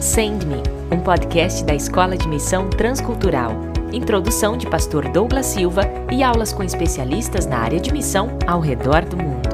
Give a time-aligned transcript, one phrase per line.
[0.00, 0.62] Send Me,
[0.94, 3.52] um podcast da Escola de Missão Transcultural.
[3.92, 9.06] Introdução de Pastor Douglas Silva e aulas com especialistas na área de missão ao redor
[9.06, 9.48] do mundo.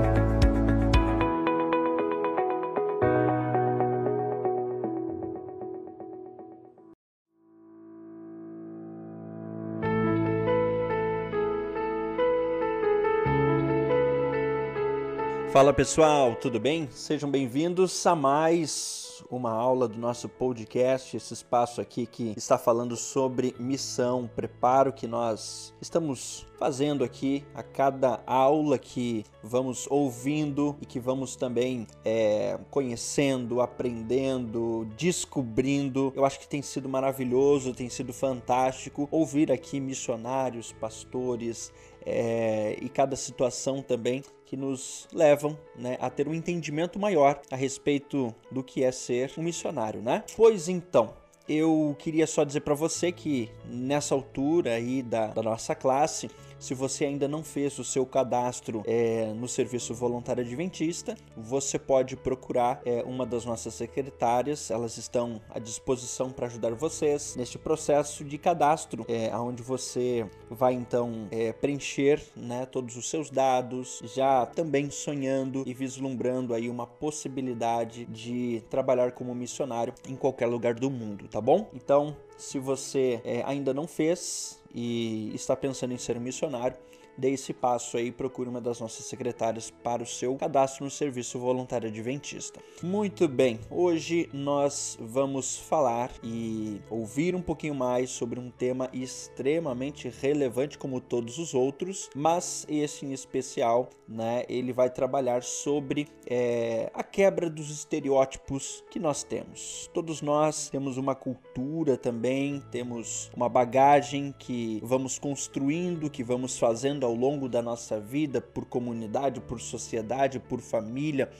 [15.52, 16.88] Fala pessoal, tudo bem?
[16.90, 22.94] Sejam bem-vindos a mais uma aula do nosso podcast, esse espaço aqui que está falando
[22.96, 30.86] sobre missão, preparo que nós estamos fazendo aqui a cada aula que vamos ouvindo e
[30.86, 36.12] que vamos também é, conhecendo, aprendendo, descobrindo.
[36.14, 41.72] Eu acho que tem sido maravilhoso, tem sido fantástico ouvir aqui missionários, pastores,
[42.04, 47.56] é, e cada situação também que nos levam né, a ter um entendimento maior a
[47.56, 50.24] respeito do que é ser um missionário, né?
[50.36, 51.14] Pois então,
[51.48, 56.30] eu queria só dizer para você que nessa altura aí da, da nossa classe
[56.62, 62.14] se você ainda não fez o seu cadastro é, no Serviço Voluntário Adventista, você pode
[62.14, 68.24] procurar é, uma das nossas secretárias, elas estão à disposição para ajudar vocês neste processo
[68.24, 74.46] de cadastro, é, onde você vai então é, preencher né, todos os seus dados, já
[74.46, 80.88] também sonhando e vislumbrando aí uma possibilidade de trabalhar como missionário em qualquer lugar do
[80.88, 81.68] mundo, tá bom?
[81.74, 86.76] Então, se você é, ainda não fez, e está pensando em ser missionário,
[87.16, 90.90] dê esse passo aí e procure uma das nossas secretárias para o seu cadastro no
[90.90, 92.60] Serviço Voluntário Adventista.
[92.82, 100.12] Muito bem, hoje nós vamos falar e ouvir um pouquinho mais sobre um tema extremamente
[100.20, 106.90] relevante como todos os outros, mas esse em especial, né, ele vai trabalhar sobre é,
[106.94, 109.90] a quebra dos estereótipos que nós temos.
[109.92, 117.01] Todos nós temos uma cultura também, temos uma bagagem que vamos construindo, que vamos fazendo
[117.04, 121.30] ao longo da nossa vida por comunidade, por sociedade, por família,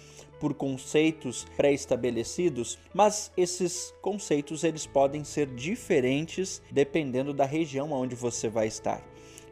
[0.41, 8.49] por conceitos pré-estabelecidos, mas esses conceitos eles podem ser diferentes dependendo da região onde você
[8.49, 9.01] vai estar.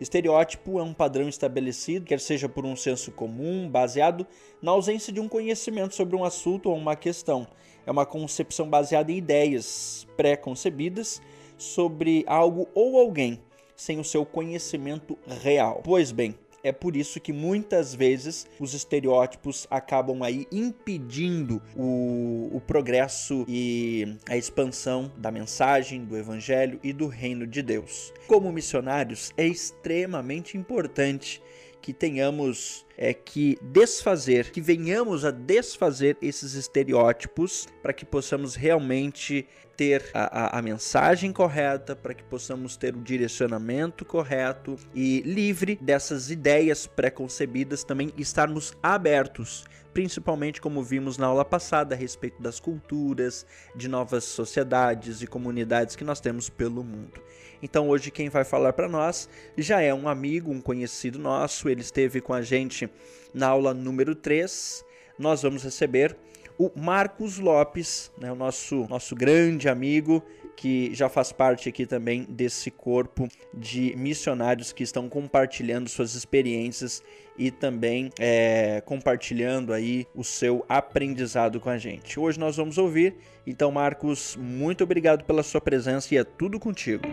[0.00, 4.26] Estereótipo é um padrão estabelecido, quer seja por um senso comum, baseado
[4.60, 7.47] na ausência de um conhecimento sobre um assunto ou uma questão.
[7.87, 11.20] É uma concepção baseada em ideias pré-concebidas
[11.59, 13.38] sobre algo ou alguém
[13.80, 15.80] sem o seu conhecimento real.
[15.82, 22.60] Pois bem, é por isso que muitas vezes os estereótipos acabam aí impedindo o, o,
[22.60, 28.12] progresso e a expansão da mensagem, do evangelho e do reino de Deus.
[28.26, 31.42] Como missionários, é extremamente importante
[31.80, 39.48] que tenhamos é que desfazer, que venhamos a desfazer esses estereótipos para que possamos realmente
[39.80, 45.78] ter a, a, a mensagem correta, para que possamos ter o direcionamento correto e livre
[45.80, 49.64] dessas ideias preconcebidas, também estarmos abertos
[49.94, 55.96] principalmente como vimos na aula passada a respeito das culturas, de novas sociedades e comunidades
[55.96, 57.20] que nós temos pelo mundo.
[57.60, 61.80] Então hoje quem vai falar para nós já é um amigo, um conhecido nosso, ele
[61.80, 62.88] esteve com a gente
[63.32, 64.84] na aula número 3.
[65.19, 66.16] Nós vamos receber
[66.60, 70.22] o Marcos Lopes, né, o nosso, nosso grande amigo,
[70.54, 77.03] que já faz parte aqui também desse corpo de missionários que estão compartilhando suas experiências
[77.38, 82.20] e também é, compartilhando aí o seu aprendizado com a gente.
[82.20, 83.15] Hoje nós vamos ouvir,
[83.47, 87.09] então Marcos, muito obrigado pela sua presença e é tudo contigo.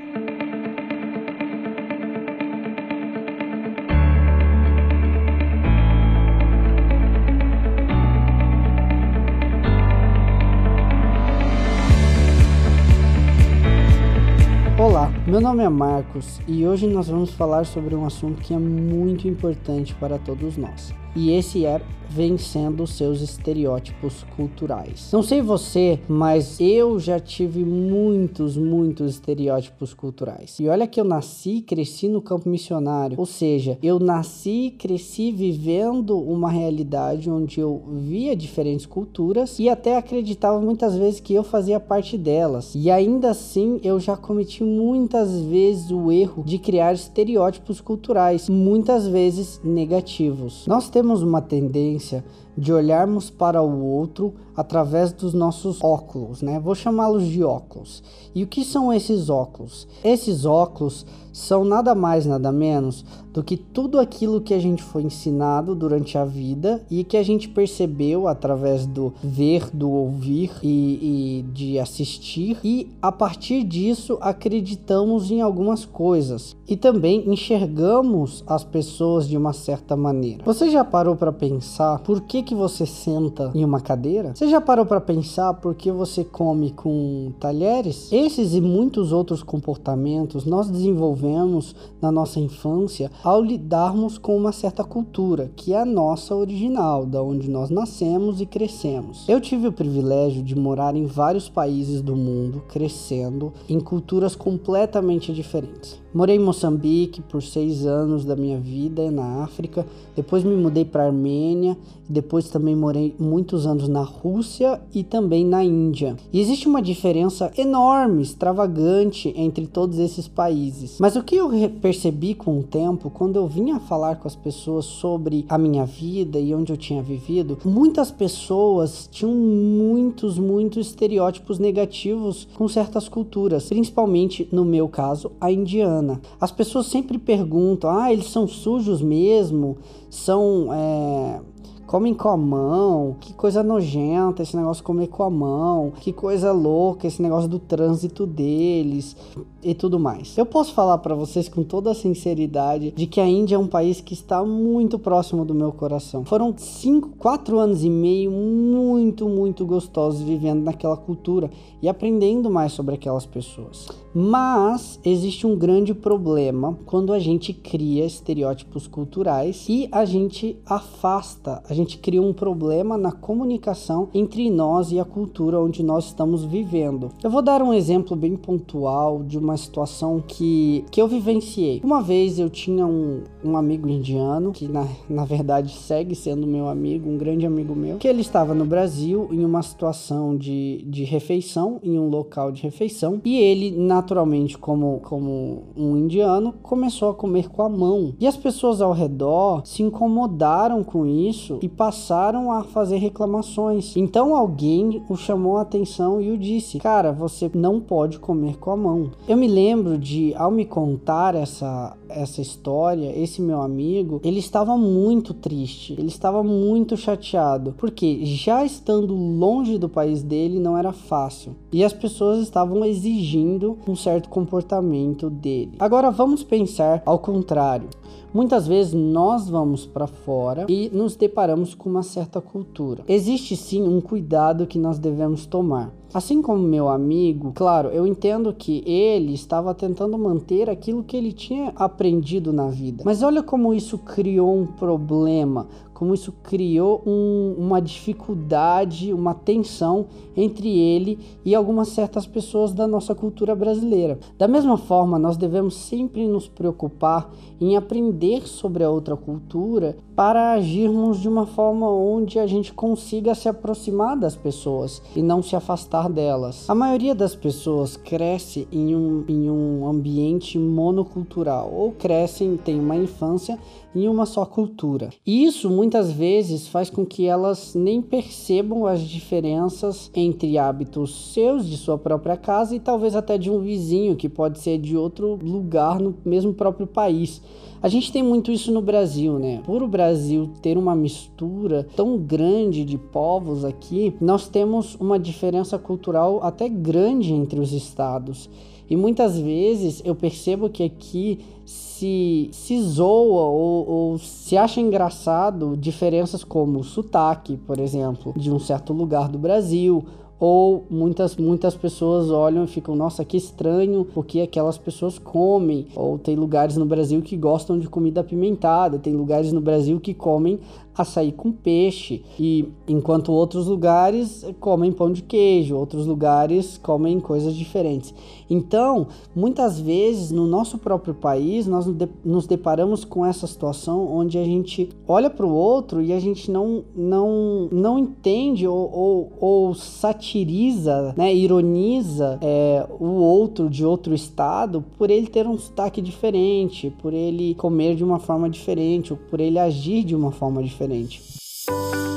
[15.38, 19.28] Meu nome é Marcos e hoje nós vamos falar sobre um assunto que é muito
[19.28, 20.92] importante para todos nós.
[21.17, 25.09] E esse é vencendo seus estereótipos culturais.
[25.11, 30.59] Não sei você, mas eu já tive muitos, muitos estereótipos culturais.
[30.59, 36.18] E olha que eu nasci, cresci no campo missionário, ou seja, eu nasci, cresci vivendo
[36.18, 41.80] uma realidade onde eu via diferentes culturas e até acreditava muitas vezes que eu fazia
[41.80, 42.74] parte delas.
[42.75, 49.07] E ainda assim, eu já cometi muitas vezes o erro de criar estereótipos culturais, muitas
[49.07, 50.65] vezes negativos.
[50.68, 52.24] Nós temos uma tendência
[52.57, 56.59] de olharmos para o outro através dos nossos óculos, né?
[56.59, 58.01] Vou chamá-los de óculos.
[58.33, 59.88] E o que são esses óculos?
[60.04, 63.06] Esses óculos são nada mais, nada menos
[63.38, 67.22] do que tudo aquilo que a gente foi ensinado durante a vida e que a
[67.22, 74.18] gente percebeu através do ver, do ouvir e, e de assistir, e a partir disso
[74.22, 80.44] acreditamos em algumas coisas e também enxergamos as pessoas de uma certa maneira.
[80.44, 84.33] Você já parou para pensar por que, que você senta em uma cadeira?
[84.33, 88.12] Você já parou para pensar por que você come com talheres?
[88.12, 94.85] Esses e muitos outros comportamentos nós desenvolvemos na nossa infância ao lidarmos com uma certa
[94.85, 99.27] cultura, que é a nossa original, da onde nós nascemos e crescemos.
[99.27, 105.33] Eu tive o privilégio de morar em vários países do mundo, crescendo em culturas completamente
[105.33, 106.00] diferentes.
[106.13, 111.04] Morei em Moçambique por seis anos da minha vida na África, depois me mudei para
[111.04, 111.77] a Armênia,
[112.09, 116.15] depois também morei muitos anos na Rússia e também na Índia.
[116.31, 120.98] E existe uma diferença enorme, extravagante entre todos esses países.
[121.00, 121.50] Mas o que eu
[121.81, 126.39] percebi com o tempo, quando eu vinha falar com as pessoas sobre a minha vida
[126.39, 133.68] e onde eu tinha vivido, muitas pessoas tinham muitos, muitos estereótipos negativos com certas culturas,
[133.68, 135.96] principalmente no meu caso, a indiana.
[136.39, 139.77] As pessoas sempre perguntam: ah, eles são sujos mesmo?
[140.09, 140.69] São.
[140.73, 141.39] É
[141.88, 146.11] comem com a mão, que coisa nojenta esse negócio de comer com a mão, que
[146.11, 149.15] coisa louca esse negócio do trânsito deles
[149.63, 150.38] e tudo mais.
[150.38, 153.67] Eu posso falar para vocês com toda a sinceridade de que a Índia é um
[153.67, 156.25] país que está muito próximo do meu coração.
[156.25, 161.49] Foram cinco, quatro anos e meio muito, muito gostosos vivendo naquela cultura
[161.81, 163.88] e aprendendo mais sobre aquelas pessoas.
[164.19, 171.62] Mas existe um grande problema quando a gente cria estereótipos culturais e a gente afasta,
[171.69, 176.44] a gente cria um problema na comunicação entre nós e a cultura onde nós estamos
[176.44, 177.12] vivendo.
[177.24, 181.80] Eu vou dar um exemplo bem pontual de uma situação que, que eu vivenciei.
[181.84, 186.68] Uma vez eu tinha um, um amigo indiano, que na, na verdade segue sendo meu
[186.68, 191.04] amigo, um grande amigo meu, que ele estava no Brasil em uma situação de, de
[191.04, 193.69] refeição, em um local de refeição, e ele,
[194.07, 198.13] naturalmente, como, como um indiano, começou a comer com a mão.
[198.18, 203.98] E as pessoas ao redor se incomodaram com isso e passaram a fazer reclamações.
[203.98, 208.71] Então alguém o chamou a atenção e o disse: Cara, você não pode comer com
[208.71, 209.12] a mão.
[209.27, 214.77] Eu me lembro de, ao me contar essa, essa história, esse meu amigo, ele estava
[214.77, 220.92] muito triste, ele estava muito chateado, porque já estando longe do país dele não era
[220.92, 225.74] fácil e as pessoas estavam exigindo um certo comportamento dele.
[225.80, 227.89] Agora vamos pensar ao contrário.
[228.33, 233.04] Muitas vezes nós vamos para fora e nos deparamos com uma certa cultura.
[233.07, 235.92] Existe sim um cuidado que nós devemos tomar.
[236.18, 241.31] Assim como meu amigo, claro, eu entendo que ele estava tentando manter aquilo que ele
[241.31, 243.04] tinha aprendido na vida.
[243.06, 250.05] Mas olha como isso criou um problema, como isso criou um, uma dificuldade, uma tensão
[250.35, 254.19] entre ele e algumas certas pessoas da nossa cultura brasileira.
[254.38, 260.51] Da mesma forma, nós devemos sempre nos preocupar em aprender sobre a outra cultura para
[260.51, 265.55] agirmos de uma forma onde a gente consiga se aproximar das pessoas e não se
[265.55, 266.69] afastar delas.
[266.69, 272.95] A maioria das pessoas cresce em um, em um ambiente monocultural ou crescem, tem uma
[272.95, 273.57] infância
[273.97, 275.09] em uma só cultura.
[275.25, 281.67] E isso muitas vezes faz com que elas nem percebam as diferenças entre hábitos seus
[281.67, 285.35] de sua própria casa e talvez até de um vizinho que pode ser de outro
[285.42, 287.42] lugar no mesmo próprio país.
[287.81, 289.62] A gente tem muito isso no Brasil, né?
[289.64, 295.78] Por o Brasil ter uma mistura tão grande de povos aqui, nós temos uma diferença
[295.78, 298.50] cultural até grande entre os estados.
[298.90, 305.76] E muitas vezes eu percebo que aqui se, se zoa ou, ou se acha engraçado
[305.78, 310.04] diferenças como o sotaque, por exemplo, de um certo lugar do Brasil
[310.39, 315.87] ou muitas muitas pessoas olham e ficam, nossa, que estranho porque aquelas pessoas comem.
[315.95, 320.13] Ou tem lugares no Brasil que gostam de comida apimentada, tem lugares no Brasil que
[320.13, 320.59] comem
[320.97, 327.56] açaí com peixe, e enquanto outros lugares comem pão de queijo, outros lugares comem coisas
[327.56, 328.13] diferentes.
[328.49, 331.85] Então, muitas vezes no nosso próprio país, nós
[332.23, 336.49] nos deparamos com essa situação onde a gente olha para o outro e a gente
[336.49, 344.16] não, não, não entende ou, ou, ou satiriza, né, ironiza é, o outro de outro
[344.16, 349.19] estado por ele ter um sotaque diferente, por ele comer de uma forma diferente, ou
[349.30, 352.17] por ele agir de uma forma diferente diferente.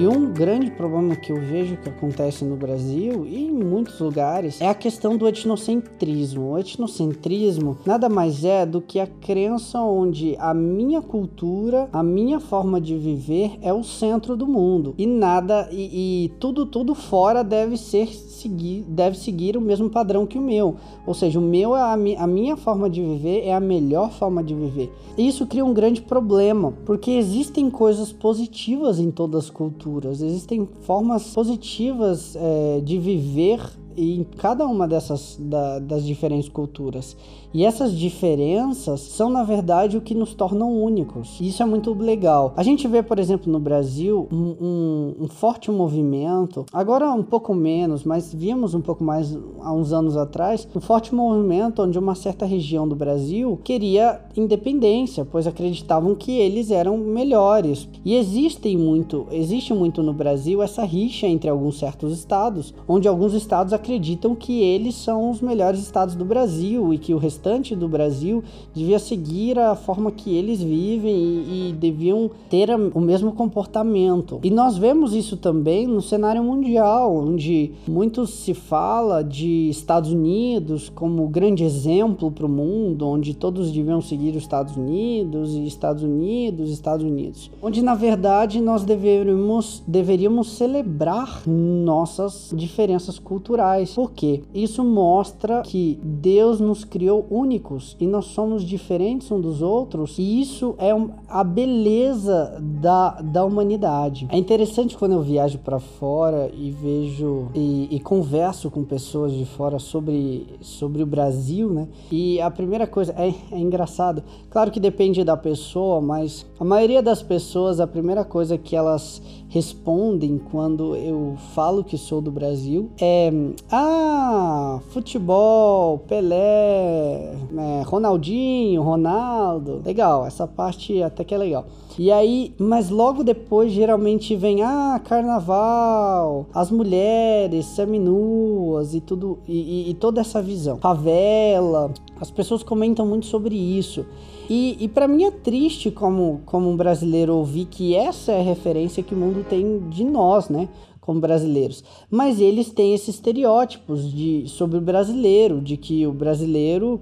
[0.00, 4.58] E um grande problema que eu vejo que acontece no Brasil e em muitos lugares
[4.58, 6.52] é a questão do etnocentrismo.
[6.52, 12.40] O etnocentrismo nada mais é do que a crença onde a minha cultura, a minha
[12.40, 17.44] forma de viver é o centro do mundo e nada e, e tudo tudo fora
[17.44, 20.76] deve ser seguir deve seguir o mesmo padrão que o meu.
[21.06, 24.42] Ou seja, o meu é a, a minha forma de viver é a melhor forma
[24.42, 24.90] de viver.
[25.18, 29.89] E isso cria um grande problema porque existem coisas positivas em todas as culturas,
[30.20, 33.60] existem formas positivas é, de viver
[33.96, 37.16] em cada uma dessas da, das diferentes culturas.
[37.52, 41.36] E essas diferenças são, na verdade, o que nos tornam únicos.
[41.40, 42.52] E isso é muito legal.
[42.56, 47.52] A gente vê, por exemplo, no Brasil, um, um, um, forte movimento, agora um pouco
[47.52, 52.14] menos, mas vimos um pouco mais há uns anos atrás, um forte movimento onde uma
[52.14, 57.88] certa região do Brasil queria independência, pois acreditavam que eles eram melhores.
[58.04, 63.34] E existem muito, existe muito no Brasil essa rixa entre alguns certos estados, onde alguns
[63.34, 67.88] estados acreditam que eles são os melhores estados do Brasil e que o restante do
[67.88, 68.44] Brasil
[68.74, 74.38] devia seguir a forma que eles vivem e, e deviam ter o mesmo comportamento.
[74.44, 80.90] E nós vemos isso também no cenário mundial, onde muito se fala de Estados Unidos
[80.90, 86.02] como grande exemplo para o mundo, onde todos deviam seguir os Estados Unidos e Estados
[86.02, 87.50] Unidos, Estados Unidos.
[87.62, 93.69] Onde na verdade nós deveríamos, deveríamos celebrar nossas diferenças culturais.
[93.94, 100.18] Porque isso mostra que Deus nos criou únicos e nós somos diferentes um dos outros,
[100.18, 100.90] e isso é
[101.28, 104.26] a beleza da, da humanidade.
[104.30, 109.44] É interessante quando eu viajo para fora e vejo e, e, converso com pessoas de
[109.44, 111.88] fora sobre, sobre o Brasil, né?
[112.10, 117.02] E a primeira coisa é, é engraçado, claro que depende da pessoa, mas a maioria
[117.02, 122.90] das pessoas, a primeira coisa que elas respondem quando eu falo que sou do Brasil
[123.00, 123.30] é:
[123.70, 129.82] ah, futebol, Pelé, é, Ronaldinho, Ronaldo.
[129.84, 131.64] Legal, essa parte até que é legal.
[131.98, 139.88] E aí, mas logo depois geralmente vem ah, carnaval, as mulheres seminuas e tudo e,
[139.88, 140.78] e, e toda essa visão.
[140.78, 144.06] Favela, as pessoas comentam muito sobre isso.
[144.48, 148.42] E, e para mim é triste como, como um brasileiro ouvir que essa é a
[148.42, 150.68] referência que o mundo tem de nós, né?
[151.10, 151.82] Como brasileiros.
[152.08, 157.00] Mas eles têm esses estereótipos de, sobre o brasileiro, de que o brasileiro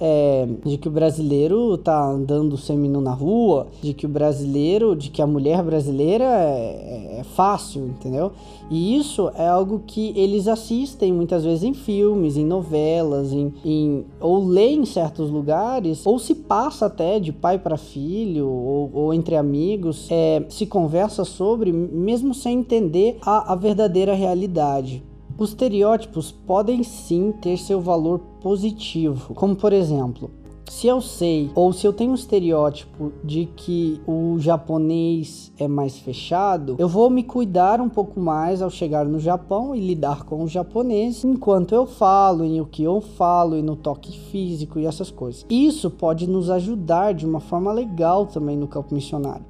[0.00, 5.10] é, de que o brasileiro tá andando seminu na rua, de que o brasileiro, de
[5.10, 8.32] que a mulher brasileira é, é, fácil, entendeu?
[8.70, 14.04] E isso é algo que eles assistem muitas vezes em filmes, em novelas, em, em
[14.20, 19.14] ou leem em certos lugares, ou se passa até de pai para filho, ou, ou,
[19.14, 25.02] entre amigos, é, se conversa sobre, mesmo sem entender a, a verdadeira realidade.
[25.38, 30.30] Os estereótipos podem sim ter seu valor positivo, como por exemplo,
[30.68, 35.98] se eu sei ou se eu tenho um estereótipo de que o japonês é mais
[35.98, 40.44] fechado, eu vou me cuidar um pouco mais ao chegar no Japão e lidar com
[40.44, 44.86] o japonês enquanto eu falo, em o que eu falo e no toque físico e
[44.86, 45.46] essas coisas.
[45.48, 49.44] Isso pode nos ajudar de uma forma legal também no campo missionário.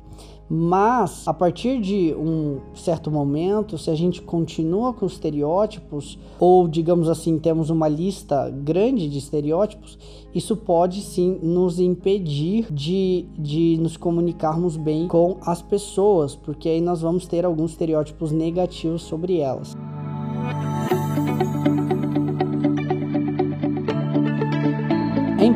[0.50, 7.09] Mas a partir de um certo momento, se a gente continua com estereótipos, ou digamos
[7.09, 9.99] assim, temos uma lista grande de estereótipos,
[10.35, 16.81] isso pode sim nos impedir de, de nos comunicarmos bem com as pessoas, porque aí
[16.81, 19.76] nós vamos ter alguns estereótipos negativos sobre elas.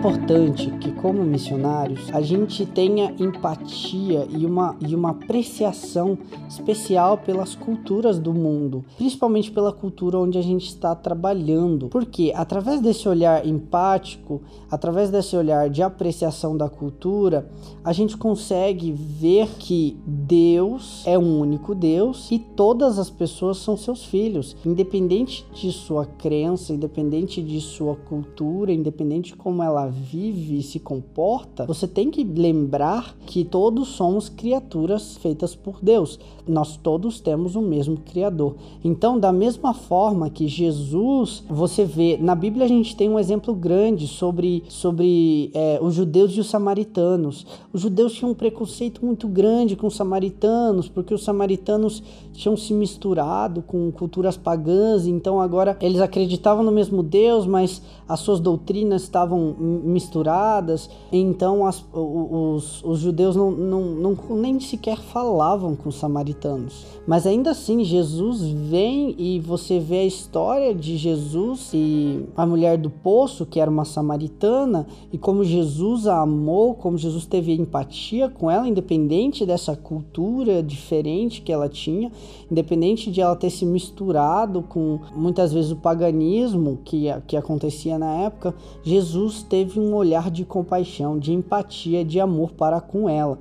[0.02, 6.18] Importante que, como missionários, a gente tenha empatia e uma, e uma apreciação
[6.48, 11.86] especial pelas culturas do mundo, principalmente pela cultura onde a gente está trabalhando.
[11.86, 17.48] Porque através desse olhar empático, através desse olhar de apreciação da cultura,
[17.84, 23.76] a gente consegue ver que Deus é um único Deus e todas as pessoas são
[23.76, 30.58] seus filhos, independente de sua crença, independente de sua cultura, independente de como ela vive
[30.58, 36.18] e se comporta, você tem que lembrar que todos somos criaturas feitas por Deus.
[36.46, 38.56] Nós todos temos o mesmo Criador.
[38.82, 43.54] Então, da mesma forma que Jesus, você vê, na Bíblia a gente tem um exemplo
[43.54, 47.46] grande sobre, sobre é, os judeus e os samaritanos.
[47.72, 52.72] Os judeus tinham um preconceito muito grande com os samaritanos, porque os samaritanos tinham se
[52.72, 59.02] misturado com culturas pagãs, então agora eles acreditavam no mesmo Deus, mas as suas doutrinas
[59.02, 65.96] estavam misturadas, então as, os, os judeus não, não, não, nem sequer falavam com os
[65.96, 66.86] samaritanos.
[67.06, 72.78] Mas ainda assim, Jesus vem e você vê a história de Jesus e a mulher
[72.78, 78.28] do poço, que era uma samaritana, e como Jesus a amou, como Jesus teve empatia
[78.28, 82.10] com ela, independente dessa cultura diferente que ela tinha,
[82.50, 88.14] independente de ela ter se misturado com muitas vezes o paganismo que, que acontecia na
[88.14, 93.38] época, Jesus teve um olhar de compaixão, de empatia, de amor para com ela.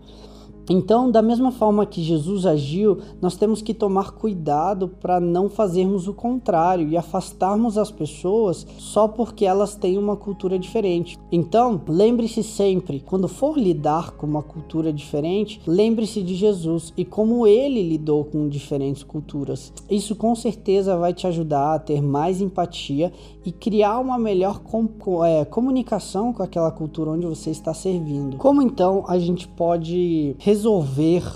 [0.70, 6.08] Então, da mesma forma que Jesus agiu, nós temos que tomar cuidado para não fazermos
[6.08, 11.18] o contrário e afastarmos as pessoas só porque elas têm uma cultura diferente.
[11.32, 17.46] Então, lembre-se sempre, quando for lidar com uma cultura diferente, lembre-se de Jesus e como
[17.48, 19.74] ele lidou com diferentes culturas.
[19.90, 23.12] Isso com certeza vai te ajudar a ter mais empatia
[23.46, 24.88] e criar uma melhor com,
[25.26, 28.38] é, comunicação com aquela cultura onde você está servindo.
[28.38, 30.61] Como então a gente pode resolver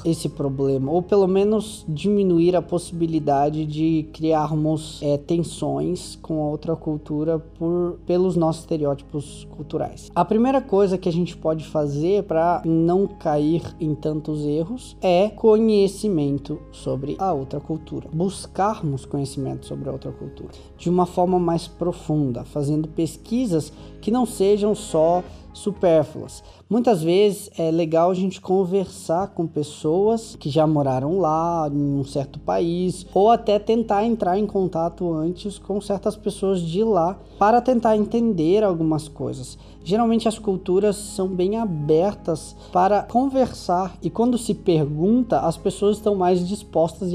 [0.05, 6.75] esse problema, ou pelo menos diminuir a possibilidade de criarmos é, tensões com a outra
[6.75, 10.11] cultura por, pelos nossos estereótipos culturais.
[10.15, 15.29] A primeira coisa que a gente pode fazer para não cair em tantos erros é
[15.29, 18.09] conhecimento sobre a outra cultura.
[18.13, 23.71] Buscarmos conhecimento sobre a outra cultura de uma forma mais profunda, fazendo pesquisas
[24.05, 26.43] que não sejam só supérfluas.
[26.69, 32.03] Muitas vezes é legal a gente conversar com pessoas que já moraram lá em um
[32.03, 37.59] certo país ou até tentar entrar em contato antes com certas pessoas de lá para
[37.59, 39.57] tentar entender algumas coisas.
[39.83, 46.13] Geralmente as culturas são bem abertas para conversar e quando se pergunta, as pessoas estão
[46.13, 47.11] mais dispostas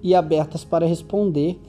[0.00, 1.60] e abertas para responder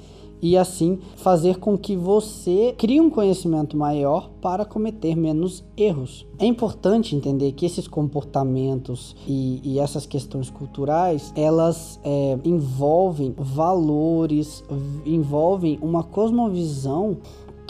[0.42, 6.26] e assim fazer com que você crie um conhecimento maior para cometer menos erros.
[6.40, 14.64] É importante entender que esses comportamentos e, e essas questões culturais elas é, envolvem valores,
[15.06, 17.18] envolvem uma cosmovisão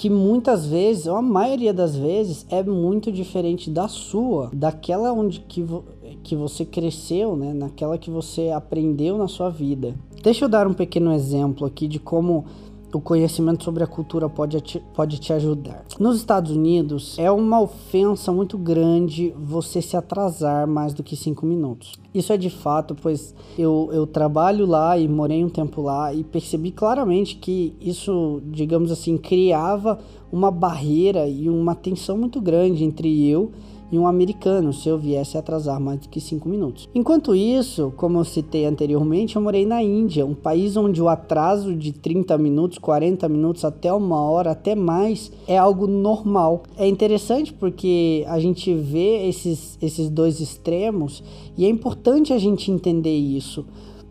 [0.02, 5.42] que muitas vezes, ou a maioria das vezes, é muito diferente da sua, daquela onde
[5.42, 5.84] que, vo
[6.24, 7.54] que você cresceu, né?
[7.54, 9.94] naquela que você aprendeu na sua vida.
[10.24, 12.46] Deixa eu dar um pequeno exemplo aqui de como
[12.94, 15.84] o conhecimento sobre a cultura pode te, pode te ajudar.
[16.00, 21.46] Nos Estados Unidos, é uma ofensa muito grande você se atrasar mais do que cinco
[21.46, 21.94] minutos.
[22.14, 26.24] Isso é de fato, pois eu, eu trabalho lá e morei um tempo lá e
[26.24, 30.00] percebi claramente que isso, digamos assim, criava
[30.32, 33.52] uma barreira e uma tensão muito grande entre eu
[33.92, 36.88] e um americano se eu viesse atrasar mais do que 5 minutos.
[36.96, 41.76] Enquanto isso, como eu citei anteriormente, eu morei na Índia, um país onde o atraso
[41.76, 46.64] de 30 minutos, 40 minutos, até uma hora, até mais, é algo normal.
[46.78, 51.24] É interessante porque a gente vê esses, esses dois extremos
[51.58, 53.66] e é importante a gente entender isso.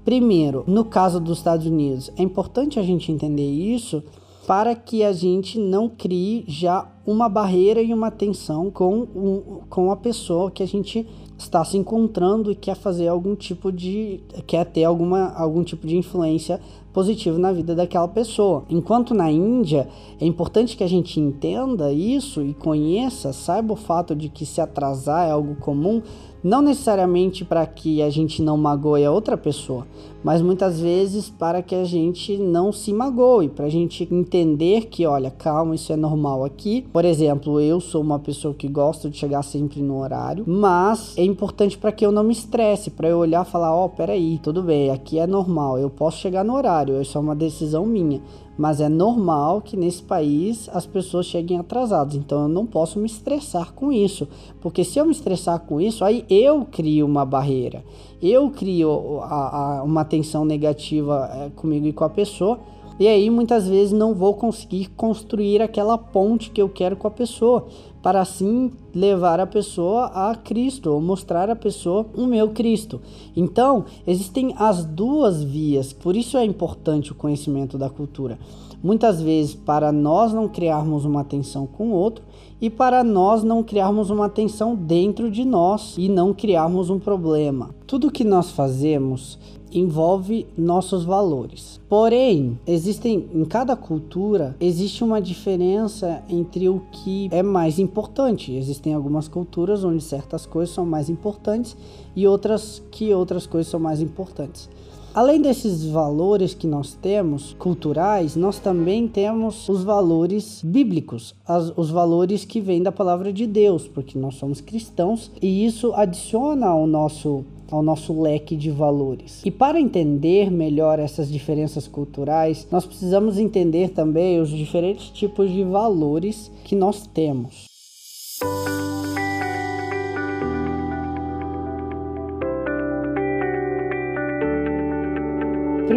[0.05, 4.03] Primeiro, no caso dos Estados Unidos, é importante a gente entender isso
[4.47, 9.91] para que a gente não crie já uma barreira e uma tensão com, um, com
[9.91, 14.67] a pessoa que a gente está se encontrando e quer fazer algum tipo de quer
[14.67, 16.61] ter alguma algum tipo de influência
[16.93, 18.65] positiva na vida daquela pessoa.
[18.69, 19.89] Enquanto na Índia
[20.21, 24.61] é importante que a gente entenda isso e conheça, saiba o fato de que se
[24.61, 26.03] atrasar é algo comum,
[26.43, 29.87] não necessariamente para que a gente não magoe a outra pessoa,
[30.23, 35.07] mas muitas vezes para que a gente não se magoe, para a gente entender que,
[35.07, 36.87] olha, calma, isso é normal aqui.
[36.93, 41.25] Por exemplo, eu sou uma pessoa que gosta de chegar sempre no horário, mas é
[41.25, 44.39] importante para que eu não me estresse, para eu olhar e falar: ó, oh, peraí,
[44.43, 48.21] tudo bem, aqui é normal, eu posso chegar no horário, isso é uma decisão minha
[48.61, 52.15] mas é normal que nesse país as pessoas cheguem atrasadas.
[52.15, 54.29] Então eu não posso me estressar com isso,
[54.61, 57.83] porque se eu me estressar com isso, aí eu crio uma barreira,
[58.21, 62.61] eu crio a, a, uma tensão negativa é, comigo e com a pessoa.
[63.01, 67.11] E aí muitas vezes não vou conseguir construir aquela ponte que eu quero com a
[67.11, 67.67] pessoa,
[68.03, 73.01] para assim levar a pessoa a Cristo, ou mostrar a pessoa o meu Cristo.
[73.35, 78.39] Então, existem as duas vias, por isso é importante o conhecimento da cultura.
[78.83, 82.23] Muitas vezes, para nós não criarmos uma tensão com o outro
[82.61, 87.75] e para nós não criarmos uma tensão dentro de nós e não criarmos um problema.
[87.87, 89.39] Tudo que nós fazemos
[89.73, 91.81] envolve nossos valores.
[91.89, 98.55] Porém, existem em cada cultura existe uma diferença entre o que é mais importante.
[98.55, 101.77] Existem algumas culturas onde certas coisas são mais importantes
[102.15, 104.69] e outras que outras coisas são mais importantes.
[105.13, 111.91] Além desses valores que nós temos, culturais, nós também temos os valores bíblicos, as, os
[111.91, 116.87] valores que vêm da palavra de Deus, porque nós somos cristãos e isso adiciona ao
[116.87, 119.43] nosso ao nosso leque de valores.
[119.45, 125.63] E para entender melhor essas diferenças culturais, nós precisamos entender também os diferentes tipos de
[125.63, 127.71] valores que nós temos.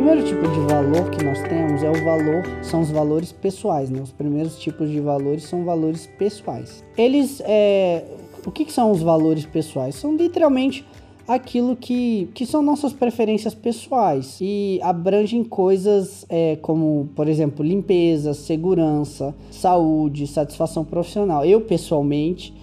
[0.04, 4.02] primeiro tipo de valor que nós temos é o valor, são os valores pessoais, né?
[4.02, 6.84] Os primeiros tipos de valores são valores pessoais.
[6.98, 8.04] Eles, é,
[8.46, 9.96] o que, que são os valores pessoais?
[9.96, 10.86] São literalmente
[11.28, 18.34] aquilo que, que são nossas preferências pessoais e abrangem coisas é, como, por exemplo, limpeza,
[18.34, 21.46] segurança, saúde, satisfação profissional.
[21.46, 22.54] Eu, pessoalmente,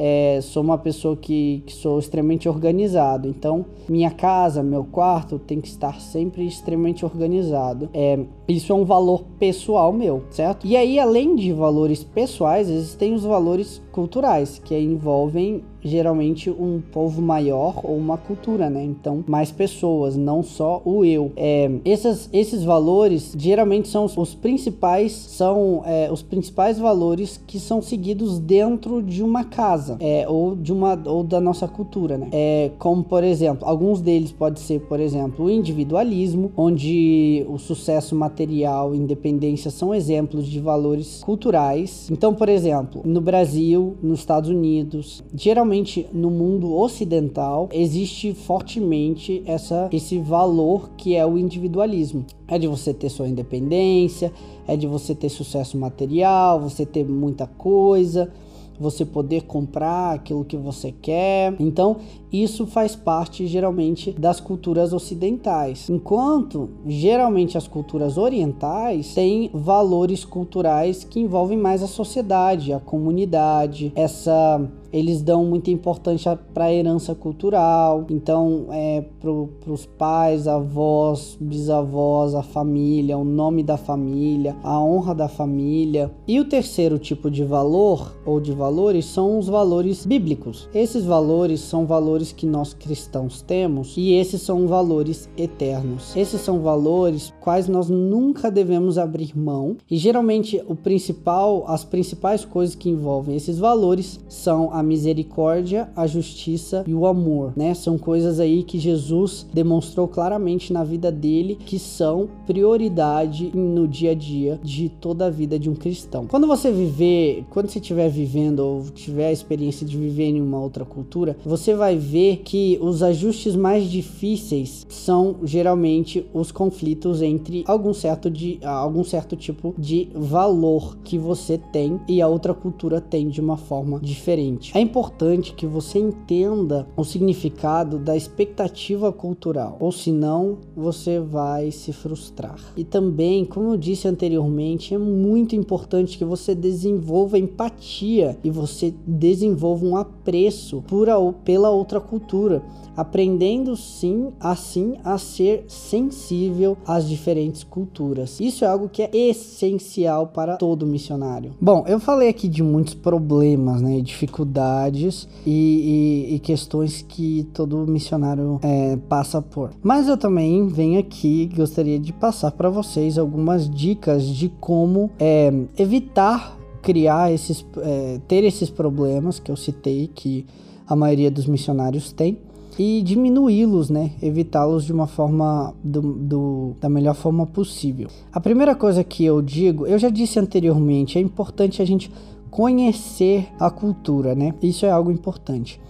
[0.00, 5.60] é, sou uma pessoa que, que, sou extremamente organizado, então minha casa, meu quarto tem
[5.60, 7.90] que estar sempre extremamente organizado.
[7.92, 10.64] É, isso é um valor pessoal meu, certo?
[10.64, 17.20] E aí, além de valores pessoais, existem os valores culturais, que envolvem geralmente um povo
[17.22, 18.84] maior ou uma cultura, né?
[18.84, 21.32] Então, mais pessoas, não só o eu.
[21.36, 28.38] É, esses, valores geralmente são os, principais, são é, os principais valores que são seguidos
[28.38, 32.28] dentro de uma casa, é, ou de uma ou da nossa cultura, né?
[32.32, 38.14] É, como por exemplo, alguns deles pode ser, por exemplo, o individualismo, onde o sucesso
[38.16, 42.08] material, independência são exemplos de valores culturais.
[42.10, 45.67] Então, por exemplo, no Brasil nos Estados Unidos, geralmente
[46.12, 52.24] no mundo ocidental, existe fortemente essa, esse valor que é o individualismo.
[52.46, 54.32] É de você ter sua independência,
[54.66, 58.32] é de você ter sucesso material, você ter muita coisa
[58.78, 61.54] você poder comprar aquilo que você quer.
[61.58, 61.96] Então,
[62.32, 65.88] isso faz parte geralmente das culturas ocidentais.
[65.88, 73.92] Enquanto geralmente as culturas orientais têm valores culturais que envolvem mais a sociedade, a comunidade,
[73.94, 74.60] essa
[74.92, 82.34] eles dão muita importância para a herança cultural, então é para os pais, avós, bisavós,
[82.34, 86.10] a família, o nome da família, a honra da família.
[86.26, 90.68] E o terceiro tipo de valor ou de valores são os valores bíblicos.
[90.74, 96.14] Esses valores são valores que nós cristãos temos e esses são valores eternos.
[96.16, 102.44] Esses são valores quais nós nunca devemos abrir mão e geralmente o principal, as principais
[102.44, 107.74] coisas que envolvem esses valores são a misericórdia, a justiça e o amor, né?
[107.74, 114.12] São coisas aí que Jesus demonstrou claramente na vida dele que são prioridade no dia
[114.12, 116.26] a dia de toda a vida de um cristão.
[116.26, 120.60] Quando você viver, quando você estiver vivendo ou tiver a experiência de viver em uma
[120.60, 127.64] outra cultura, você vai ver que os ajustes mais difíceis são geralmente os conflitos entre
[127.66, 133.00] algum certo de algum certo tipo de valor que você tem e a outra cultura
[133.00, 134.72] tem de uma forma diferente.
[134.76, 141.92] É importante que você entenda o significado da expectativa cultural, ou senão você vai se
[141.92, 142.58] frustrar.
[142.76, 148.94] E também, como eu disse anteriormente, é muito importante que você desenvolva empatia e você
[149.06, 152.62] desenvolva um apreço por a, pela outra cultura,
[152.96, 158.40] aprendendo sim assim a ser sensível às diferentes culturas.
[158.40, 161.52] Isso é algo que é essencial para todo missionário.
[161.60, 167.86] Bom, eu falei aqui de muitos problemas, né, dificuldades e, e, e questões que todo
[167.86, 169.70] missionário é, passa por.
[169.82, 175.52] Mas eu também venho aqui gostaria de passar para vocês algumas dicas de como é,
[175.76, 180.46] evitar criar esses, é, ter esses problemas que eu citei que
[180.88, 182.38] a maioria dos missionários tem
[182.78, 184.12] e diminuí-los, né?
[184.22, 188.08] Evitá-los de uma forma do, do, da melhor forma possível.
[188.32, 192.10] A primeira coisa que eu digo, eu já disse anteriormente, é importante a gente
[192.50, 194.54] conhecer a cultura, né?
[194.62, 195.80] Isso é algo importante.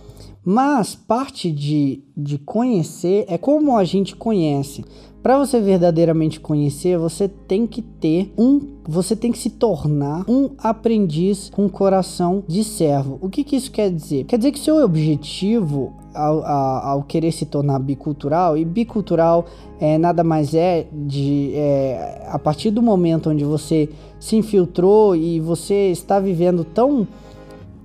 [0.45, 4.85] Mas parte de, de conhecer é como a gente conhece.
[5.23, 10.51] Para você verdadeiramente conhecer, você tem que ter um, você tem que se tornar um
[10.57, 13.19] aprendiz com coração de servo.
[13.21, 14.25] O que, que isso quer dizer?
[14.25, 19.47] Quer dizer que seu objetivo ao, ao, ao querer se tornar bicultural, e bicultural
[19.81, 25.41] é, nada mais é de é, a partir do momento onde você se infiltrou e
[25.41, 27.07] você está vivendo tão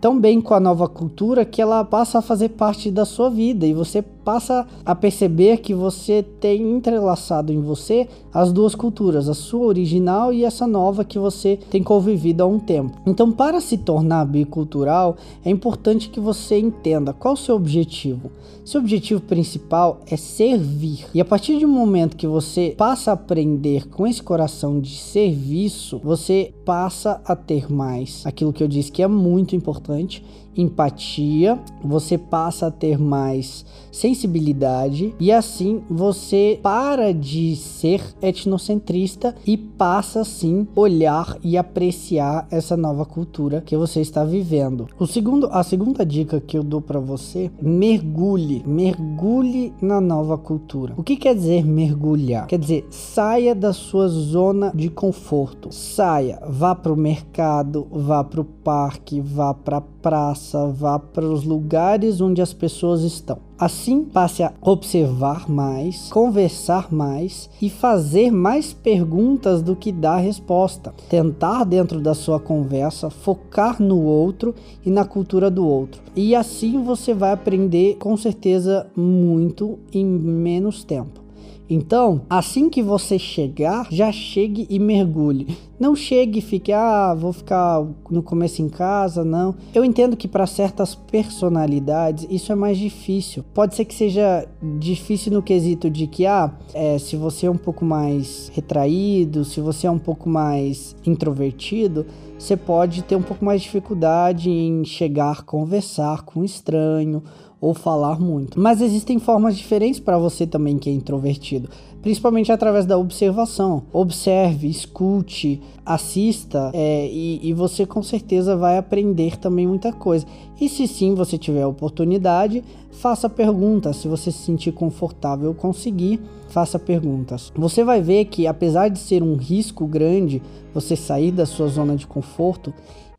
[0.03, 3.65] tão bem com a nova cultura que ela passa a fazer parte da sua vida
[3.65, 9.33] e você passa a perceber que você tem entrelaçado em você as duas culturas, a
[9.33, 12.99] sua original e essa nova que você tem convivido há um tempo.
[13.05, 18.31] Então, para se tornar bicultural, é importante que você entenda qual o seu objetivo.
[18.65, 21.05] Seu objetivo principal é servir.
[21.13, 25.99] E a partir do momento que você passa a aprender com esse coração de serviço,
[26.03, 30.23] você passa a ter mais aquilo que eu disse que é muito importante
[30.55, 39.55] empatia, você passa a ter mais sensibilidade e assim você para de ser etnocentrista e
[39.55, 44.87] passa sim olhar e apreciar essa nova cultura que você está vivendo.
[44.99, 50.93] O segundo, a segunda dica que eu dou para você, mergulhe, mergulhe na nova cultura.
[50.97, 52.47] O que quer dizer mergulhar?
[52.47, 55.71] Quer dizer, saia da sua zona de conforto.
[55.71, 61.45] Saia, vá para o mercado, vá para o parque, vá para praça, vá para os
[61.45, 63.39] lugares onde as pessoas estão.
[63.57, 70.93] Assim, passe a observar mais, conversar mais e fazer mais perguntas do que dar resposta.
[71.09, 74.53] Tentar, dentro da sua conversa, focar no outro
[74.85, 76.01] e na cultura do outro.
[76.13, 81.22] E assim você vai aprender com certeza muito em menos tempo.
[81.69, 85.57] Então, assim que você chegar, já chegue e mergulhe.
[85.79, 89.55] Não chegue e fique, ah, vou ficar no começo em casa, não.
[89.73, 93.43] Eu entendo que para certas personalidades isso é mais difícil.
[93.53, 94.47] Pode ser que seja
[94.79, 99.59] difícil no quesito de que, ah, é, se você é um pouco mais retraído, se
[99.59, 102.05] você é um pouco mais introvertido,
[102.37, 107.23] você pode ter um pouco mais de dificuldade em chegar, conversar com um estranho
[107.63, 108.59] ou falar muito.
[108.59, 111.69] Mas existem formas diferentes para você também que é introvertido,
[112.01, 113.83] principalmente através da observação.
[113.93, 120.25] Observe, escute, assista é, e, e, você com certeza vai aprender também muita coisa.
[120.59, 123.95] E se sim você tiver a oportunidade, faça perguntas.
[123.95, 127.49] Se você se sentir confortável conseguir, faça perguntas.
[127.55, 130.41] Você vai ver que apesar de ser um risco grande
[130.73, 132.73] você sair da sua zona de conforto,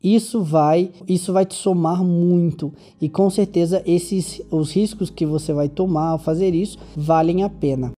[0.05, 5.53] isso vai, isso vai te somar muito e com certeza esses os riscos que você
[5.53, 7.93] vai tomar ao fazer isso valem a pena.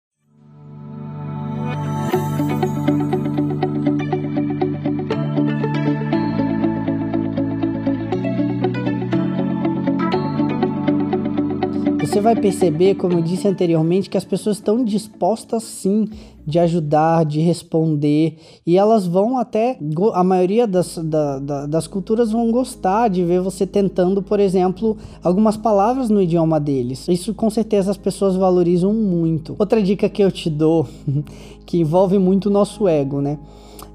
[12.25, 16.09] Vai perceber, como eu disse anteriormente, que as pessoas estão dispostas sim
[16.45, 19.77] de ajudar, de responder, e elas vão até,
[20.13, 24.97] a maioria das, da, da, das culturas vão gostar de ver você tentando, por exemplo,
[25.23, 27.07] algumas palavras no idioma deles.
[27.07, 29.55] Isso com certeza as pessoas valorizam muito.
[29.59, 30.87] Outra dica que eu te dou,
[31.65, 33.37] que envolve muito o nosso ego, né?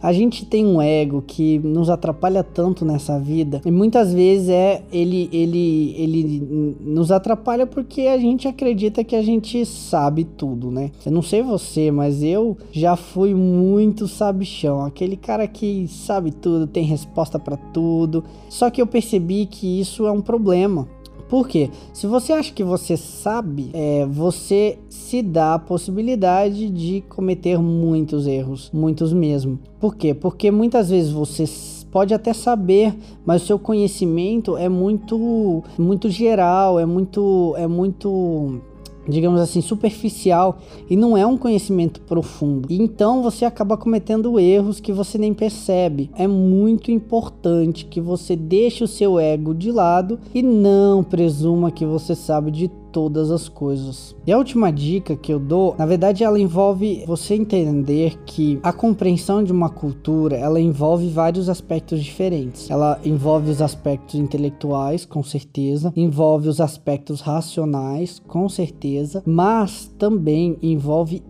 [0.03, 4.83] A gente tem um ego que nos atrapalha tanto nessa vida e muitas vezes é
[4.93, 10.91] ele ele ele nos atrapalha porque a gente acredita que a gente sabe tudo, né?
[11.05, 16.67] Eu não sei você, mas eu já fui muito sabichão, aquele cara que sabe tudo,
[16.67, 18.25] tem resposta para tudo.
[18.49, 20.89] Só que eu percebi que isso é um problema.
[21.31, 21.71] Por quê?
[21.93, 28.27] Se você acha que você sabe, é, você se dá a possibilidade de cometer muitos
[28.27, 29.61] erros, muitos mesmo.
[29.79, 30.13] Por quê?
[30.13, 31.45] Porque muitas vezes você
[31.93, 38.61] pode até saber, mas o seu conhecimento é muito muito geral, é muito é muito
[39.09, 40.59] digamos assim, superficial
[40.89, 42.69] e não é um conhecimento profundo.
[42.71, 46.11] Então você acaba cometendo erros que você nem percebe.
[46.15, 51.85] É muito importante que você deixe o seu ego de lado e não presuma que
[51.85, 54.15] você sabe de todas as coisas.
[54.27, 58.73] E a última dica que eu dou, na verdade, ela envolve você entender que a
[58.73, 62.71] compreensão de uma cultura, ela envolve vários aspectos diferentes.
[62.71, 70.59] Ela envolve os aspectos intelectuais, com certeza, envolve os aspectos racionais, com certeza, mas também
[70.63, 71.23] envolve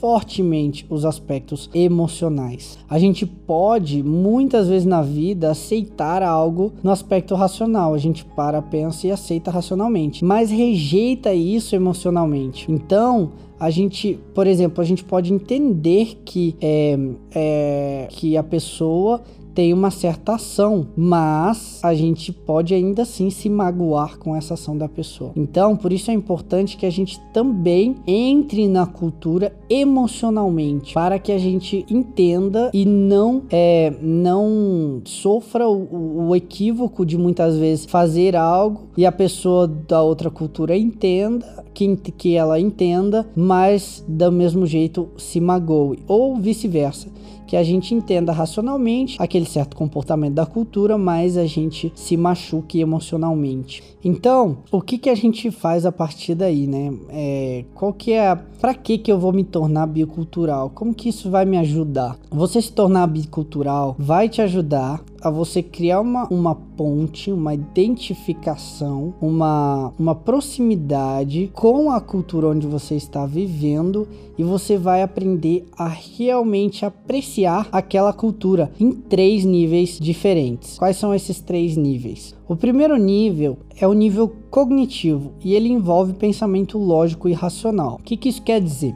[0.00, 2.78] fortemente os aspectos emocionais.
[2.88, 8.62] A gente pode muitas vezes na vida aceitar algo no aspecto racional, a gente para,
[8.62, 12.70] pensa e aceita racionalmente, mas rejeita isso emocionalmente.
[12.70, 16.98] Então, a gente, por exemplo, a gente pode entender que é,
[17.34, 19.20] é que a pessoa
[19.58, 24.78] tem uma certa ação, mas a gente pode ainda assim se magoar com essa ação
[24.78, 25.32] da pessoa.
[25.34, 31.32] Então, por isso é importante que a gente também entre na cultura emocionalmente, para que
[31.32, 38.36] a gente entenda e não é, não sofra o, o equívoco de muitas vezes fazer
[38.36, 44.64] algo e a pessoa da outra cultura entenda, que, que ela entenda, mas do mesmo
[44.66, 47.08] jeito se magoe, ou vice-versa
[47.48, 52.78] que a gente entenda racionalmente, aquele certo comportamento da cultura, mais a gente se machuque
[52.78, 53.82] emocionalmente.
[54.04, 56.92] Então, o que, que a gente faz a partir daí, né?
[57.08, 58.36] É, qual que é.
[58.60, 60.70] Pra que que eu vou me tornar bicultural?
[60.70, 62.18] Como que isso vai me ajudar?
[62.30, 69.14] Você se tornar bicultural vai te ajudar a você criar uma, uma ponte, uma identificação,
[69.20, 75.88] uma, uma proximidade com a cultura onde você está vivendo e você vai aprender a
[75.88, 80.78] realmente apreciar aquela cultura em três níveis diferentes.
[80.78, 82.34] Quais são esses três níveis?
[82.48, 87.96] O primeiro nível é o nível cognitivo e ele envolve pensamento lógico e racional.
[88.00, 88.94] O que, que isso quer dizer?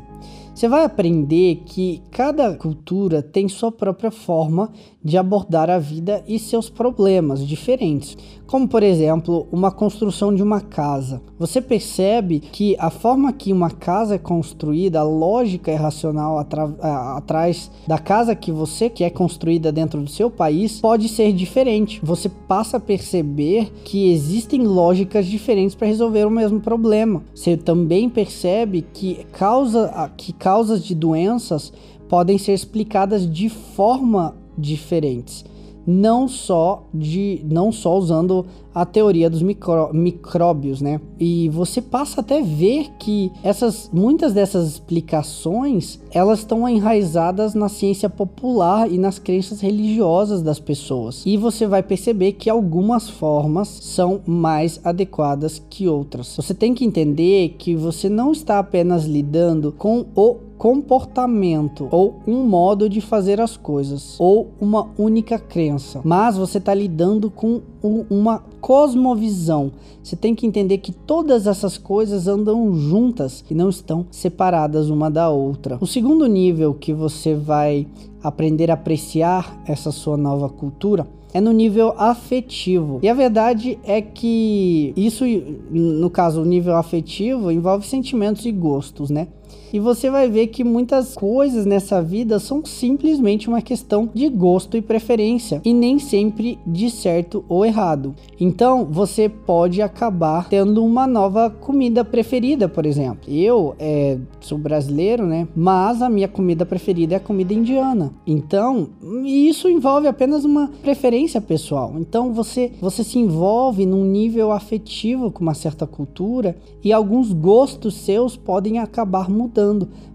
[0.54, 4.70] Você vai aprender que cada cultura tem sua própria forma
[5.04, 10.60] de abordar a vida e seus problemas diferentes, como por exemplo, uma construção de uma
[10.60, 11.22] casa.
[11.38, 17.70] Você percebe que a forma que uma casa é construída, a lógica é racional atrás
[17.86, 22.00] da casa que você quer construída dentro do seu país pode ser diferente.
[22.02, 27.22] Você passa a perceber que existem lógicas diferentes para resolver o mesmo problema.
[27.34, 31.72] Você também percebe que causa que causas de doenças
[32.08, 35.44] podem ser explicadas de forma diferentes
[35.86, 41.00] não só de não só usando a teoria dos micro, micróbios, né?
[41.20, 48.08] E você passa até ver que essas muitas dessas explicações, elas estão enraizadas na ciência
[48.08, 51.22] popular e nas crenças religiosas das pessoas.
[51.26, 56.34] E você vai perceber que algumas formas são mais adequadas que outras.
[56.36, 62.44] Você tem que entender que você não está apenas lidando com o comportamento ou um
[62.46, 68.44] modo de fazer as coisas ou uma única crença, mas você está lidando com uma
[68.60, 69.72] cosmovisão.
[70.00, 75.10] Você tem que entender que todas essas coisas andam juntas e não estão separadas uma
[75.10, 75.78] da outra.
[75.80, 77.88] O segundo nível que você vai
[78.22, 83.00] aprender a apreciar essa sua nova cultura é no nível afetivo.
[83.02, 85.24] E a verdade é que isso,
[85.70, 89.28] no caso, o nível afetivo envolve sentimentos e gostos, né?
[89.72, 94.76] E você vai ver que muitas coisas nessa vida são simplesmente uma questão de gosto
[94.76, 98.14] e preferência e nem sempre de certo ou errado.
[98.38, 103.22] Então você pode acabar tendo uma nova comida preferida, por exemplo.
[103.26, 105.48] Eu é, sou brasileiro, né?
[105.56, 108.12] Mas a minha comida preferida é a comida indiana.
[108.26, 108.90] Então
[109.24, 111.94] isso envolve apenas uma preferência pessoal.
[111.98, 117.94] Então você você se envolve num nível afetivo com uma certa cultura e alguns gostos
[117.94, 119.61] seus podem acabar mudando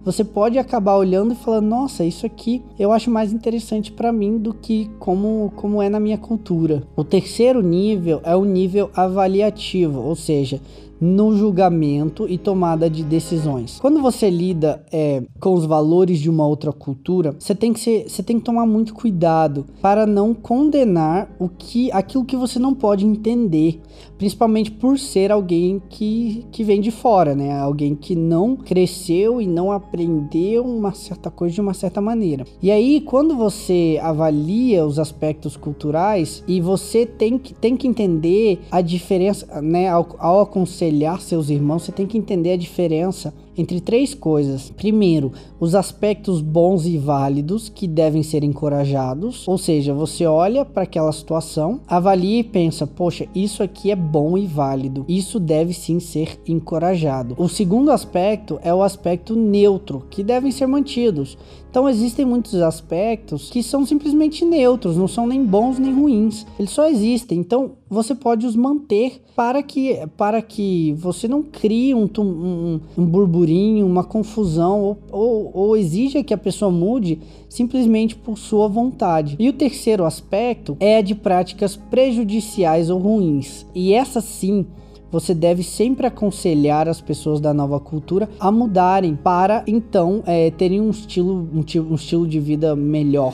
[0.03, 4.37] você pode acabar olhando e falando: "Nossa, isso aqui eu acho mais interessante para mim
[4.37, 6.83] do que como como é na minha cultura".
[6.95, 10.61] O terceiro nível é o nível avaliativo, ou seja,
[10.99, 13.79] no julgamento e tomada de decisões.
[13.79, 18.09] Quando você lida é, com os valores de uma outra cultura, você tem que ser,
[18.09, 22.73] você tem que tomar muito cuidado para não condenar o que, aquilo que você não
[22.73, 23.79] pode entender,
[24.17, 27.57] principalmente por ser alguém que, que vem de fora, né?
[27.57, 32.45] Alguém que não cresceu e não aprendeu uma certa coisa de uma certa maneira.
[32.61, 38.59] E aí, quando você avalia os aspectos culturais e você tem que, tem que entender
[38.71, 39.89] a diferença, né?
[39.89, 40.39] Ao, ao
[40.87, 44.69] aconselhar seus irmãos, você tem que entender a diferença entre três coisas.
[44.69, 50.83] Primeiro, os aspectos bons e válidos que devem ser encorajados, ou seja, você olha para
[50.83, 55.99] aquela situação, avalia e pensa: poxa, isso aqui é bom e válido, isso deve sim
[55.99, 57.35] ser encorajado.
[57.37, 61.37] O segundo aspecto é o aspecto neutro, que devem ser mantidos.
[61.69, 66.45] Então existem muitos aspectos que são simplesmente neutros, não são nem bons nem ruins.
[66.57, 67.39] Eles só existem.
[67.39, 73.05] Então você pode os manter para que para que você não crie um, um, um
[73.05, 79.35] burburinho, uma confusão ou, ou, ou exija que a pessoa mude simplesmente por sua vontade.
[79.39, 83.65] E o terceiro aspecto é de práticas prejudiciais ou ruins.
[83.75, 84.65] E essa sim
[85.11, 90.81] você deve sempre aconselhar as pessoas da nova cultura a mudarem para então é, terem
[90.81, 93.33] um estilo, um, um estilo de vida melhor.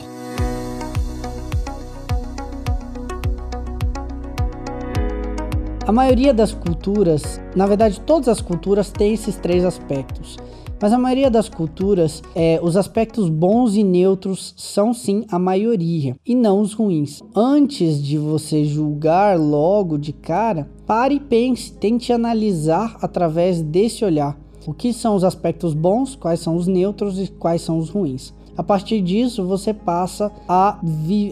[5.86, 10.38] A maioria das culturas, na verdade, todas as culturas têm esses três aspectos.
[10.82, 16.16] Mas a maioria das culturas, é, os aspectos bons e neutros são sim a maioria
[16.26, 17.22] e não os ruins.
[17.34, 24.38] Antes de você julgar logo de cara, pare e pense, tente analisar através desse olhar.
[24.65, 28.34] O que são os aspectos bons, quais são os neutros e quais são os ruins.
[28.56, 30.80] A partir disso, você passa a,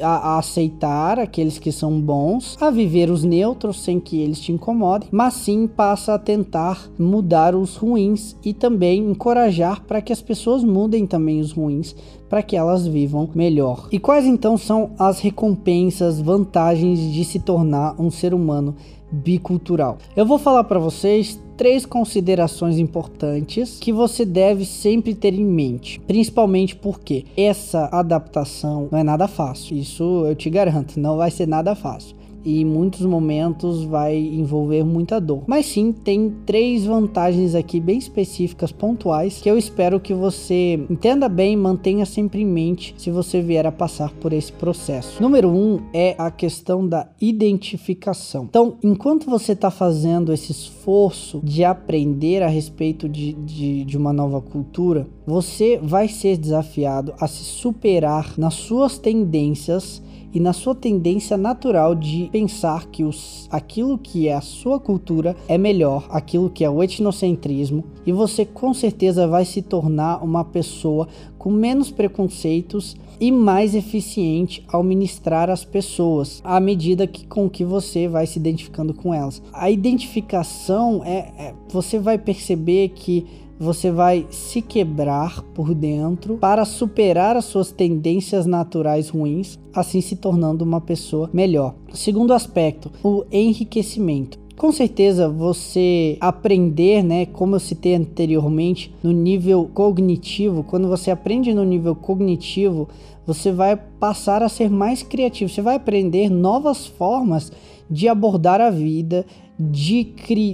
[0.01, 5.07] a, aceitar aqueles que são bons, a viver os neutros sem que eles te incomodem,
[5.11, 10.63] mas sim passa a tentar mudar os ruins e também encorajar para que as pessoas
[10.63, 11.95] mudem também os ruins,
[12.27, 13.87] para que elas vivam melhor.
[13.91, 18.75] E quais então são as recompensas, vantagens de se tornar um ser humano
[19.11, 19.97] bicultural?
[20.15, 25.99] Eu vou falar para vocês três considerações importantes que você deve sempre ter em mente,
[26.07, 29.77] principalmente porque essa adaptação não é nada fácil.
[29.77, 34.83] Isso eu te garanto, não vai ser nada fácil e em muitos momentos vai envolver
[34.83, 35.43] muita dor.
[35.47, 41.27] Mas sim, tem três vantagens aqui bem específicas, pontuais, que eu espero que você entenda
[41.27, 45.21] bem mantenha sempre em mente se você vier a passar por esse processo.
[45.21, 48.45] Número um é a questão da identificação.
[48.49, 54.13] Então, enquanto você está fazendo esse esforço de aprender a respeito de, de, de uma
[54.13, 60.01] nova cultura, você vai ser desafiado a se superar nas suas tendências
[60.33, 65.35] e na sua tendência natural de pensar que os, aquilo que é a sua cultura
[65.47, 70.43] é melhor, aquilo que é o etnocentrismo, e você com certeza vai se tornar uma
[70.43, 71.07] pessoa
[71.37, 77.63] com menos preconceitos e mais eficiente ao ministrar as pessoas, à medida que com que
[77.63, 79.41] você vai se identificando com elas.
[79.53, 83.25] A identificação é, é você vai perceber que
[83.61, 90.15] você vai se quebrar por dentro para superar as suas tendências naturais ruins, assim se
[90.15, 91.75] tornando uma pessoa melhor.
[91.93, 94.39] Segundo aspecto, o enriquecimento.
[94.57, 101.53] Com certeza você aprender, né, como eu citei anteriormente, no nível cognitivo, quando você aprende
[101.53, 102.89] no nível cognitivo,
[103.25, 107.51] você vai passar a ser mais criativo, você vai aprender novas formas
[107.89, 109.25] de abordar a vida,
[109.59, 110.03] de,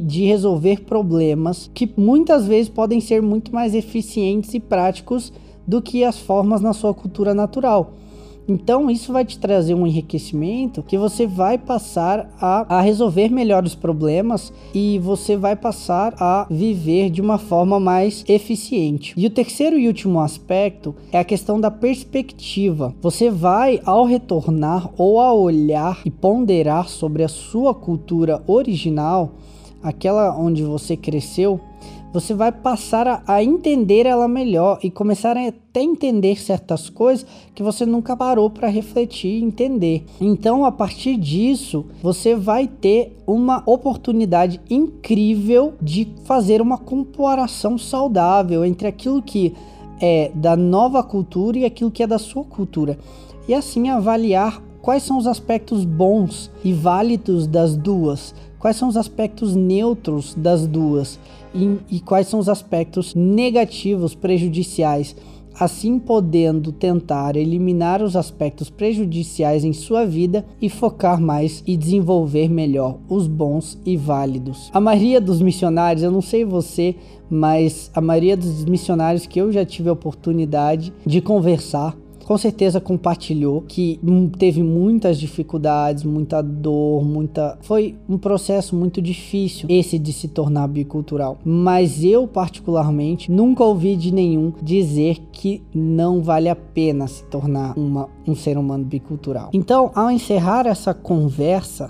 [0.01, 5.31] de resolver problemas que muitas vezes podem ser muito mais eficientes e práticos
[5.65, 7.93] do que as formas na sua cultura natural.
[8.47, 13.63] Então, isso vai te trazer um enriquecimento que você vai passar a, a resolver melhor
[13.63, 19.13] os problemas e você vai passar a viver de uma forma mais eficiente.
[19.17, 22.95] E o terceiro e último aspecto é a questão da perspectiva.
[23.01, 29.33] Você vai, ao retornar ou ao olhar e ponderar sobre a sua cultura original,
[29.83, 31.59] aquela onde você cresceu,
[32.13, 37.25] você vai passar a, a, entender ela melhor e começar a até entender certas coisas
[37.53, 40.05] que você nunca parou para refletir e entender.
[40.19, 48.65] Então, a partir disso, você vai ter uma oportunidade incrível de fazer uma comparação saudável
[48.65, 49.53] entre aquilo que
[49.99, 52.97] é da nova cultura e aquilo que é da sua cultura.
[53.47, 58.97] E assim avaliar quais são os aspectos bons e válidos das duas, quais são os
[58.97, 61.19] aspectos neutros das duas
[61.53, 65.15] e, e quais são os aspectos negativos, prejudiciais,
[65.59, 72.47] assim podendo tentar eliminar os aspectos prejudiciais em sua vida e focar mais e desenvolver
[72.47, 74.69] melhor os bons e válidos.
[74.73, 76.95] A maioria dos missionários, eu não sei você,
[77.29, 81.97] mas a maioria dos missionários que eu já tive a oportunidade de conversar
[82.27, 84.01] com certeza compartilhou que
[84.37, 87.57] teve muitas dificuldades, muita dor, muita.
[87.61, 91.37] Foi um processo muito difícil esse de se tornar bicultural.
[91.45, 97.77] Mas eu, particularmente, nunca ouvi de nenhum dizer que não vale a pena se tornar
[97.77, 99.49] uma, um ser humano bicultural.
[99.53, 101.89] Então, ao encerrar essa conversa,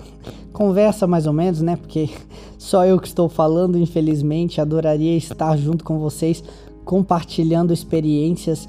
[0.52, 1.74] conversa mais ou menos, né?
[1.74, 2.10] Porque
[2.56, 6.44] só eu que estou falando, infelizmente, adoraria estar junto com vocês
[6.84, 8.68] compartilhando experiências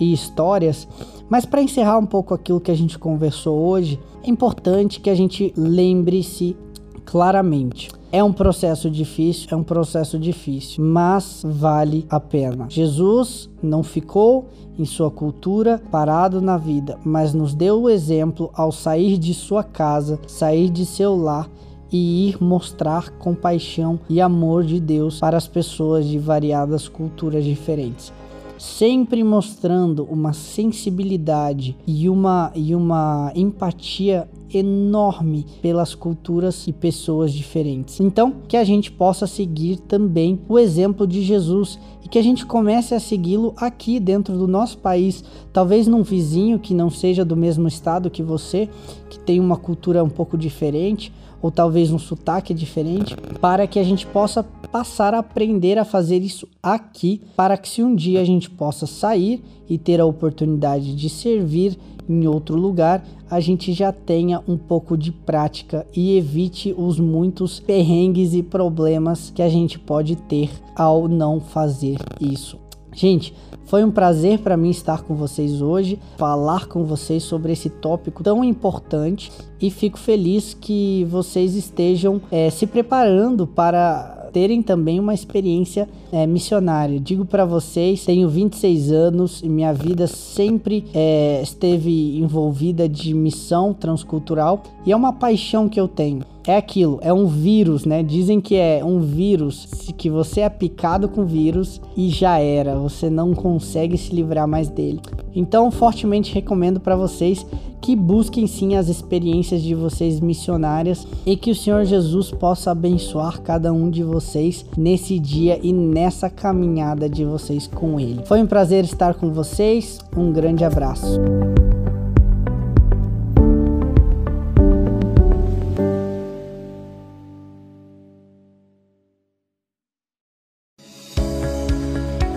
[0.00, 0.88] e histórias.
[1.28, 5.14] Mas para encerrar um pouco aquilo que a gente conversou hoje, é importante que a
[5.14, 6.56] gente lembre-se
[7.04, 7.90] claramente.
[8.12, 12.66] É um processo difícil, é um processo difícil, mas vale a pena.
[12.68, 18.72] Jesus não ficou em sua cultura parado na vida, mas nos deu o exemplo ao
[18.72, 21.48] sair de sua casa, sair de seu lar
[21.92, 28.12] e ir mostrar compaixão e amor de Deus para as pessoas de variadas culturas diferentes
[28.60, 38.00] sempre mostrando uma sensibilidade e uma, e uma empatia enorme pelas culturas e pessoas diferentes.
[38.00, 42.44] Então, que a gente possa seguir também o exemplo de Jesus e que a gente
[42.44, 47.36] comece a segui-lo aqui dentro do nosso país, talvez num vizinho que não seja do
[47.36, 48.68] mesmo estado que você,
[49.08, 53.82] que tem uma cultura um pouco diferente, ou talvez um sotaque diferente, para que a
[53.82, 58.24] gente possa passar a aprender a fazer isso aqui, para que se um dia a
[58.24, 63.92] gente possa sair e ter a oportunidade de servir em outro lugar, a gente já
[63.92, 69.78] tenha um pouco de prática e evite os muitos perrengues e problemas que a gente
[69.78, 72.58] pode ter ao não fazer isso.
[72.92, 73.32] Gente,
[73.66, 78.24] foi um prazer para mim estar com vocês hoje, falar com vocês sobre esse tópico
[78.24, 85.14] tão importante e fico feliz que vocês estejam é, se preparando para terem também uma
[85.14, 87.00] experiência é, missionária.
[87.00, 93.72] Digo para vocês, tenho 26 anos e minha vida sempre é, esteve envolvida de missão
[93.72, 96.20] transcultural e é uma paixão que eu tenho
[96.50, 98.02] é aquilo, é um vírus, né?
[98.02, 103.08] Dizem que é um vírus, que você é picado com vírus e já era, você
[103.08, 105.00] não consegue se livrar mais dele.
[105.34, 107.46] Então, fortemente recomendo para vocês
[107.80, 113.40] que busquem sim as experiências de vocês missionárias e que o Senhor Jesus possa abençoar
[113.40, 118.22] cada um de vocês nesse dia e nessa caminhada de vocês com Ele.
[118.26, 121.20] Foi um prazer estar com vocês, um grande abraço.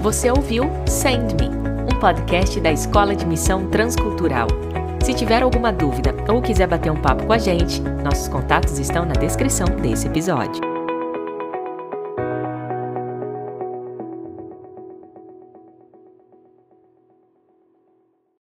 [0.04, 1.47] Você ouviu Send Me,
[1.89, 4.47] um podcast da Escola de Missão Transcultural.
[5.01, 9.06] Se tiver alguma dúvida ou quiser bater um papo com a gente, nossos contatos estão
[9.06, 10.72] na descrição desse episódio.